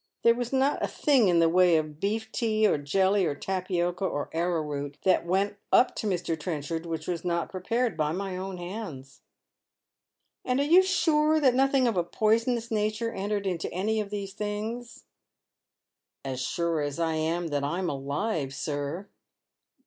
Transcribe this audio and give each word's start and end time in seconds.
There 0.23 0.33
was 0.33 0.51
not 0.51 0.81
a 0.83 0.87
thing 0.87 1.27
in 1.27 1.37
the 1.37 1.47
way 1.47 1.77
of 1.77 1.85
A 1.85 1.89
A 1.89 1.93
370 1.93 2.01
Dead 2.01 2.09
Men's 2.09 2.23
Shoea. 2.25 2.27
beef 2.27 2.31
tea, 2.31 2.67
or 2.67 2.79
ielly, 2.79 3.25
or 3.25 3.35
tapioca, 3.35 4.03
or 4.03 4.29
arrowroot 4.33 4.97
that 5.03 5.27
went 5.27 5.57
up 5.71 5.93
to 5.97 6.07
Mr. 6.07 6.39
Trenchard 6.39 6.87
which 6.87 7.07
was 7.07 7.23
not 7.23 7.51
prepared 7.51 7.95
by 7.95 8.11
my 8.11 8.35
own 8.35 8.57
hands."" 8.57 9.21
And 10.43 10.59
are 10.59 10.63
you 10.63 10.81
sure 10.81 11.39
that 11.39 11.53
nothing 11.53 11.87
of 11.87 11.97
a 11.97 12.03
poisonous 12.03 12.71
nature 12.71 13.11
entered 13.13 13.45
into 13.45 13.71
any 13.71 13.99
of 14.01 14.09
these 14.09 14.33
things?"" 14.33 15.05
As 16.25 16.41
sure 16.41 16.81
as 16.81 16.97
I 16.99 17.13
am 17.13 17.49
that 17.49 17.63
I'm 17.63 17.87
alive, 17.87 18.55
sir." 18.55 19.07